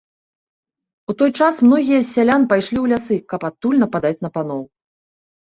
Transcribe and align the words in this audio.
У 1.13 1.13
той 1.19 1.31
час 1.39 1.55
многія 1.67 1.99
з 2.07 2.07
сялян 2.13 2.47
пайшлі 2.55 2.75
ў 2.81 2.85
лясы, 2.95 3.15
каб 3.35 3.47
адтуль 3.51 3.79
нападаць 3.85 4.17
на 4.27 4.35
паноў. 4.41 4.61